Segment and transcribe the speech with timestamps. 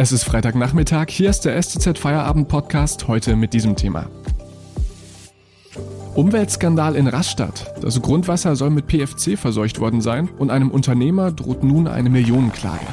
[0.00, 4.08] Es ist Freitagnachmittag, hier ist der STZ Feierabend Podcast, heute mit diesem Thema.
[6.14, 7.74] Umweltskandal in Rastatt.
[7.80, 12.86] Das Grundwasser soll mit PFC verseucht worden sein und einem Unternehmer droht nun eine Millionenklage.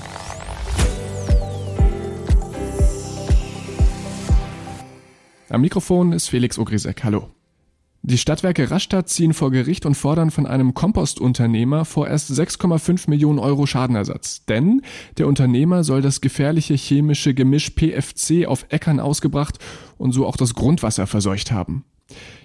[5.50, 7.04] Am Mikrofon ist Felix Ogrisek.
[7.04, 7.35] Hallo.
[8.08, 13.66] Die Stadtwerke Rastatt ziehen vor Gericht und fordern von einem Kompostunternehmer vorerst 6,5 Millionen Euro
[13.66, 14.46] Schadenersatz.
[14.46, 14.84] Denn
[15.18, 19.58] der Unternehmer soll das gefährliche chemische Gemisch PFC auf Äckern ausgebracht
[19.98, 21.84] und so auch das Grundwasser verseucht haben.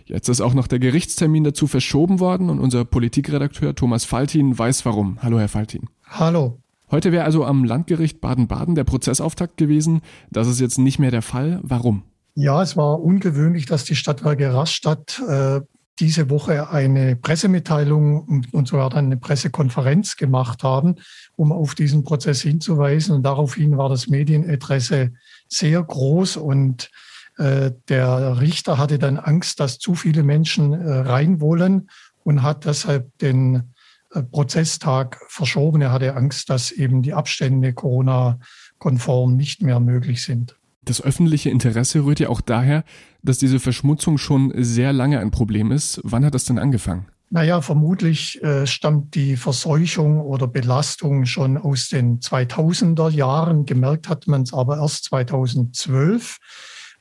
[0.07, 4.87] Jetzt ist auch noch der Gerichtstermin dazu verschoben worden und unser Politikredakteur Thomas Faltin weiß
[4.87, 5.19] warum.
[5.21, 5.91] Hallo, Herr Faltin.
[6.07, 6.59] Hallo.
[6.91, 10.01] Heute wäre also am Landgericht Baden-Baden der Prozessauftakt gewesen.
[10.31, 11.61] Das ist jetzt nicht mehr der Fall.
[11.63, 12.05] Warum?
[12.41, 15.61] Ja, es war ungewöhnlich, dass die Stadtwerke Rastatt äh,
[15.99, 20.95] diese Woche eine Pressemitteilung und, und sogar dann eine Pressekonferenz gemacht haben,
[21.37, 23.15] um auf diesen Prozess hinzuweisen.
[23.15, 25.13] Und daraufhin war das Medieninteresse
[25.49, 26.91] sehr groß und
[27.37, 31.91] äh, der Richter hatte dann Angst, dass zu viele Menschen äh, rein wollen
[32.25, 33.75] und hat deshalb den
[34.15, 35.83] äh, Prozesstag verschoben.
[35.83, 40.57] Er hatte Angst, dass eben die Abstände Corona-konform nicht mehr möglich sind.
[40.85, 42.85] Das öffentliche Interesse rührt ja auch daher,
[43.23, 46.01] dass diese Verschmutzung schon sehr lange ein Problem ist.
[46.05, 47.07] Wann hat das denn angefangen?
[47.33, 53.67] Naja, vermutlich äh, stammt die Verseuchung oder Belastung schon aus den 2000er Jahren.
[53.67, 56.39] Gemerkt hat man es aber erst 2012.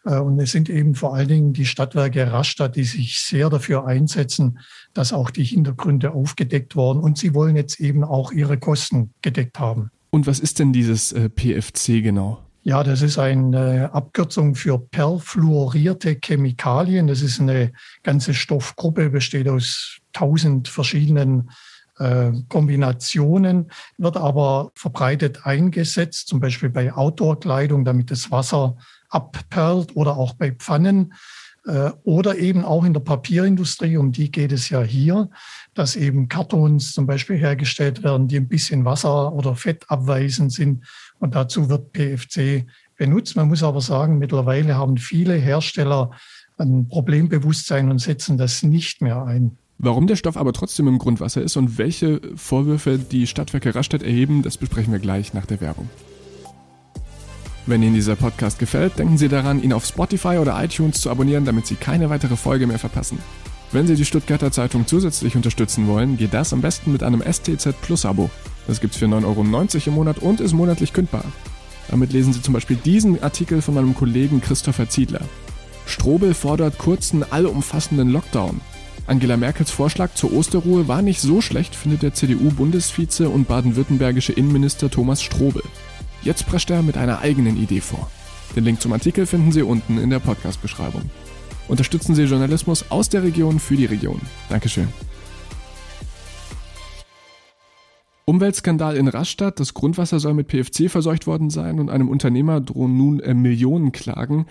[0.06, 3.88] Äh, und es sind eben vor allen Dingen die Stadtwerke Rastatt, die sich sehr dafür
[3.88, 4.60] einsetzen,
[4.94, 7.00] dass auch die Hintergründe aufgedeckt worden.
[7.00, 9.90] Und sie wollen jetzt eben auch ihre Kosten gedeckt haben.
[10.12, 12.44] Und was ist denn dieses äh, PFC genau?
[12.62, 17.08] Ja, das ist eine Abkürzung für perfluorierte Chemikalien.
[17.08, 17.72] Das ist eine
[18.04, 21.52] ganze Stoffgruppe, besteht aus tausend verschiedenen
[22.00, 28.76] äh, Kombinationen, wird aber verbreitet eingesetzt, zum Beispiel bei Outdoor-Kleidung, damit das Wasser
[29.10, 31.16] abperlt oder auch bei Pfannen äh,
[32.04, 35.30] oder eben auch in der Papierindustrie, um die geht es ja hier,
[35.74, 40.86] dass eben Kartons zum Beispiel hergestellt werden, die ein bisschen Wasser oder Fett abweisend sind
[41.20, 42.66] und dazu wird PFC
[42.98, 43.36] benutzt.
[43.36, 46.12] Man muss aber sagen, mittlerweile haben viele Hersteller
[46.58, 49.58] ein Problembewusstsein und setzen das nicht mehr ein.
[49.78, 54.44] Warum der Stoff aber trotzdem im Grundwasser ist und welche Vorwürfe die Stadtwerke Rastatt erheben,
[54.44, 55.90] das besprechen wir gleich nach der Werbung.
[57.70, 61.46] Wenn Ihnen dieser Podcast gefällt, denken Sie daran, ihn auf Spotify oder iTunes zu abonnieren,
[61.46, 63.20] damit Sie keine weitere Folge mehr verpassen.
[63.72, 67.80] Wenn Sie die Stuttgarter Zeitung zusätzlich unterstützen wollen, geht das am besten mit einem STZ
[67.84, 68.32] Plus Abo.
[68.66, 69.44] Das gibt's für 9,90 Euro
[69.86, 71.24] im Monat und ist monatlich kündbar.
[71.90, 75.22] Damit lesen Sie zum Beispiel diesen Artikel von meinem Kollegen Christopher Ziedler.
[75.86, 78.62] Strobel fordert kurzen, allumfassenden Lockdown.
[79.06, 84.90] Angela Merkels Vorschlag zur Osterruhe war nicht so schlecht, findet der CDU-Bundesvize und baden-württembergische Innenminister
[84.90, 85.62] Thomas Strobel.
[86.22, 88.10] Jetzt prescht er mit einer eigenen Idee vor.
[88.56, 91.04] Den Link zum Artikel finden Sie unten in der Podcast-Beschreibung.
[91.68, 94.20] Unterstützen Sie Journalismus aus der Region für die Region.
[94.50, 94.88] Dankeschön.
[98.26, 99.60] Umweltskandal in Rastatt.
[99.60, 103.92] Das Grundwasser soll mit PFC verseucht worden sein und einem Unternehmer drohen nun äh, Millionen
[103.92, 104.46] Klagen.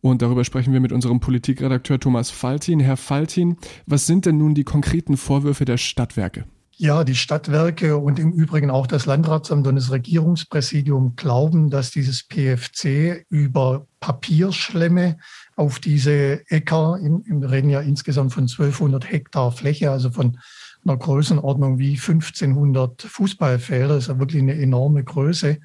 [0.00, 2.80] Und darüber sprechen wir mit unserem Politikredakteur Thomas Faltin.
[2.80, 6.44] Herr Faltin, was sind denn nun die konkreten Vorwürfe der Stadtwerke?
[6.76, 12.24] Ja, die Stadtwerke und im Übrigen auch das Landratsamt und das Regierungspräsidium glauben, dass dieses
[12.24, 15.18] PFC über Papierschlemme
[15.54, 20.38] auf diese Äcker, wir reden ja insgesamt von 1200 Hektar Fläche, also von
[20.84, 25.58] einer Größenordnung wie 1500 Fußballfelder, ist ja wirklich eine enorme Größe.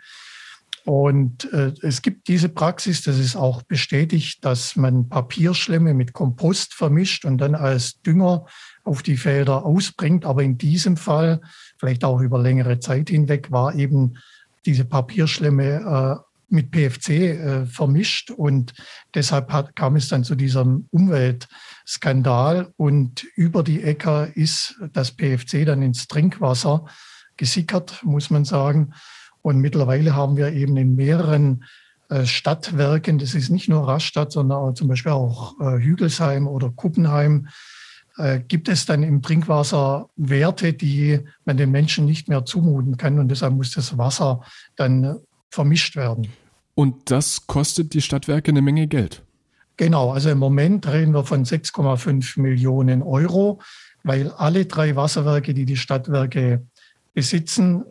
[0.85, 6.73] Und äh, es gibt diese Praxis, das ist auch bestätigt, dass man Papierschlemme mit Kompost
[6.73, 8.45] vermischt und dann als Dünger
[8.83, 10.25] auf die Felder ausbringt.
[10.25, 11.41] Aber in diesem Fall,
[11.77, 14.17] vielleicht auch über längere Zeit hinweg, war eben
[14.65, 18.73] diese Papierschlemme äh, mit PFC äh, vermischt und
[19.13, 25.65] deshalb hat, kam es dann zu diesem Umweltskandal und über die Äcker ist das PFC
[25.65, 26.85] dann ins Trinkwasser
[27.37, 28.93] gesickert, muss man sagen.
[29.41, 31.63] Und mittlerweile haben wir eben in mehreren
[32.09, 36.69] äh, Stadtwerken, das ist nicht nur Rastatt, sondern auch zum Beispiel auch äh, Hügelsheim oder
[36.69, 37.47] Kuppenheim,
[38.17, 43.19] äh, gibt es dann im Trinkwasser Werte, die man den Menschen nicht mehr zumuten kann.
[43.19, 44.41] Und deshalb muss das Wasser
[44.75, 45.19] dann
[45.49, 46.27] vermischt werden.
[46.75, 49.23] Und das kostet die Stadtwerke eine Menge Geld.
[49.77, 53.61] Genau, also im Moment reden wir von 6,5 Millionen Euro,
[54.03, 56.65] weil alle drei Wasserwerke, die die Stadtwerke
[57.13, 57.85] besitzen,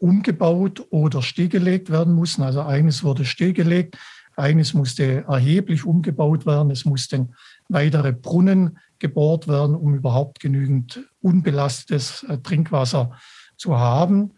[0.00, 2.42] umgebaut oder stillgelegt werden mussten.
[2.42, 3.96] Also eines wurde stillgelegt,
[4.36, 7.34] eines musste erheblich umgebaut werden, es mussten
[7.68, 13.18] weitere Brunnen gebohrt werden, um überhaupt genügend unbelastetes äh, Trinkwasser
[13.56, 14.32] zu haben.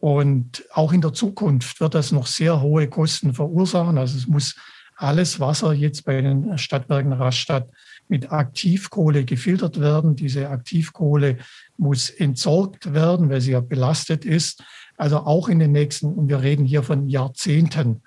[0.00, 3.98] Und auch in der Zukunft wird das noch sehr hohe Kosten verursachen.
[3.98, 4.56] Also es muss
[4.96, 7.68] alles Wasser jetzt bei den Stadtwerken Rastatt
[8.08, 10.16] mit Aktivkohle gefiltert werden.
[10.16, 11.38] Diese Aktivkohle
[11.76, 14.62] muss entsorgt werden, weil sie ja belastet ist.
[14.96, 18.02] Also auch in den nächsten, und wir reden hier von Jahrzehnten,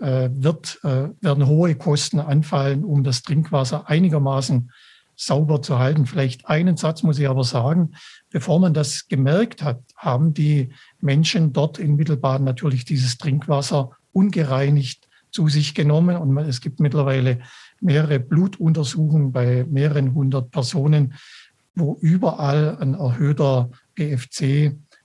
[0.00, 4.70] äh, wird, äh, werden hohe Kosten anfallen, um das Trinkwasser einigermaßen
[5.16, 6.06] sauber zu halten.
[6.06, 7.90] Vielleicht einen Satz muss ich aber sagen.
[8.30, 10.68] Bevor man das gemerkt hat, haben die
[11.00, 16.16] Menschen dort in Mittelbaden natürlich dieses Trinkwasser ungereinigt zu sich genommen.
[16.16, 17.40] Und es gibt mittlerweile
[17.80, 21.14] mehrere Blutuntersuchungen bei mehreren hundert Personen,
[21.74, 23.70] wo überall ein erhöhter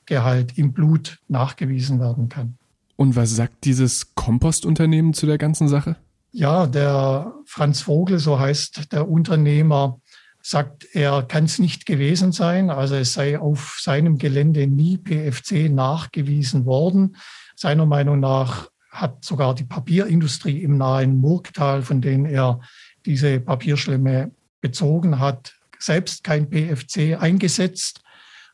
[0.05, 2.57] PFC-Gehalt im Blut nachgewiesen werden kann.
[2.95, 5.95] Und was sagt dieses Kompostunternehmen zu der ganzen Sache?
[6.31, 10.00] Ja, der Franz Vogel, so heißt der Unternehmer,
[10.41, 12.69] sagt, er kann es nicht gewesen sein.
[12.69, 17.17] Also es sei auf seinem Gelände nie PFC nachgewiesen worden.
[17.55, 22.59] Seiner Meinung nach hat sogar die Papierindustrie im nahen Murgtal, von denen er
[23.05, 28.01] diese Papierschlemme bezogen hat, selbst kein PFC eingesetzt.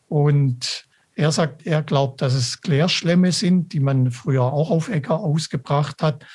[0.07, 0.88] Und
[1.19, 6.01] er sagt, er glaubt, dass es Klärschlemme sind, die man früher auch auf Äcker ausgebracht
[6.01, 6.25] hat.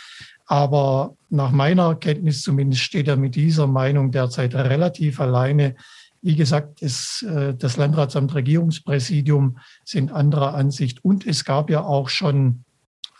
[0.45, 5.75] Aber nach meiner Kenntnis zumindest steht er mit dieser Meinung derzeit relativ alleine.
[6.21, 11.03] Wie gesagt, ist, äh, das Landratsamt Regierungspräsidium sind anderer Ansicht.
[11.03, 12.65] Und es gab ja auch schon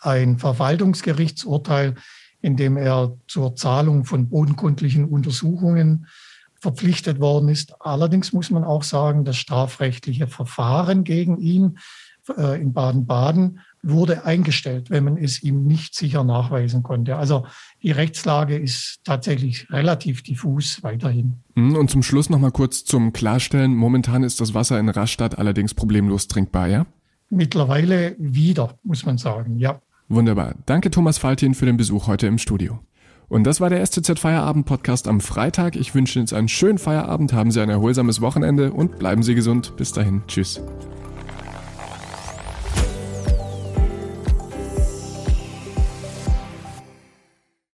[0.03, 1.95] ein Verwaltungsgerichtsurteil,
[2.43, 6.09] in dem er zur Zahlung von bodenkundlichen Untersuchungen
[6.65, 7.75] verpflichtet worden ist.
[7.79, 11.79] Allerdings muss man auch sagen, das strafrechtliche Verfahren gegen ihn
[12.39, 17.17] äh, in Baden-Baden wurde eingestellt, wenn man es ihm nicht sicher nachweisen konnte.
[17.17, 17.45] Also
[17.83, 21.35] die Rechtslage ist tatsächlich relativ diffus weiterhin.
[21.55, 23.75] Hm, und zum Schluss noch mal kurz zum Klarstellen.
[23.75, 26.87] Momentan ist das Wasser in Rastatt allerdings problemlos trinkbar, ja?
[27.29, 29.83] Mittlerweile wieder, muss man sagen, ja.
[30.09, 30.55] Wunderbar.
[30.65, 32.81] Danke Thomas Faltin für den Besuch heute im Studio.
[33.35, 35.75] Und das war der STZ Feierabend Podcast am Freitag.
[35.75, 39.77] Ich wünsche Ihnen einen schönen Feierabend, haben Sie ein erholsames Wochenende und bleiben Sie gesund.
[39.77, 40.23] Bis dahin.
[40.29, 40.63] Tschüss.